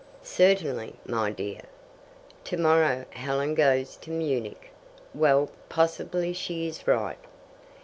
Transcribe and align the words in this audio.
"Certainly, 0.23 0.95
my 1.05 1.29
dear." 1.29 1.59
"Tomorrow 2.43 3.05
Helen 3.11 3.53
goes 3.53 3.95
to 3.97 4.09
Munich" 4.09 4.71
"Well, 5.13 5.51
possibly 5.69 6.33
she 6.33 6.65
is 6.67 6.87
right." 6.87 7.19